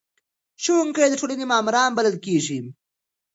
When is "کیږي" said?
2.25-2.59